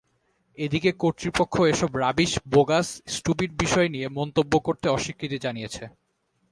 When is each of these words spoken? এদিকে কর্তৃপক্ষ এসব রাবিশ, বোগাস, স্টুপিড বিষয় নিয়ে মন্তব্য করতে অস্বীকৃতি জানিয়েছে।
এদিকে 0.57 0.89
কর্তৃপক্ষ 0.93 1.55
এসব 1.63 1.91
রাবিশ, 1.95 2.31
বোগাস, 2.47 2.87
স্টুপিড 3.07 3.51
বিষয় 3.57 3.87
নিয়ে 3.89 4.07
মন্তব্য 4.09 4.53
করতে 4.59 4.87
অস্বীকৃতি 4.89 5.37
জানিয়েছে। 5.37 5.83